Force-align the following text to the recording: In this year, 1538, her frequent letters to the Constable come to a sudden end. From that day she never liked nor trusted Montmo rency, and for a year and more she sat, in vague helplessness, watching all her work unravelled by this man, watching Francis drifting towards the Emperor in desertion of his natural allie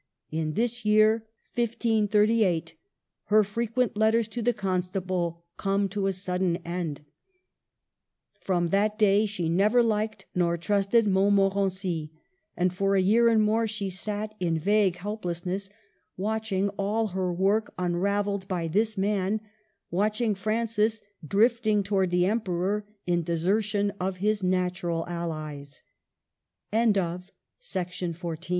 In 0.31 0.53
this 0.53 0.83
year, 0.83 1.27
1538, 1.53 2.73
her 3.25 3.43
frequent 3.43 3.95
letters 3.95 4.27
to 4.29 4.41
the 4.41 4.51
Constable 4.51 5.45
come 5.57 5.87
to 5.89 6.07
a 6.07 6.11
sudden 6.13 6.55
end. 6.65 7.01
From 8.39 8.69
that 8.69 8.97
day 8.97 9.27
she 9.27 9.47
never 9.47 9.83
liked 9.83 10.25
nor 10.33 10.57
trusted 10.57 11.05
Montmo 11.05 11.53
rency, 11.53 12.09
and 12.57 12.73
for 12.73 12.95
a 12.95 12.99
year 12.99 13.27
and 13.27 13.43
more 13.43 13.67
she 13.67 13.91
sat, 13.91 14.33
in 14.39 14.57
vague 14.57 14.95
helplessness, 14.95 15.69
watching 16.17 16.69
all 16.79 17.09
her 17.09 17.31
work 17.31 17.71
unravelled 17.77 18.47
by 18.47 18.67
this 18.67 18.97
man, 18.97 19.39
watching 19.91 20.33
Francis 20.33 21.03
drifting 21.23 21.83
towards 21.83 22.09
the 22.09 22.25
Emperor 22.25 22.87
in 23.05 23.21
desertion 23.21 23.91
of 23.99 24.17
his 24.17 24.41
natural 24.41 25.05
allie 25.07 25.67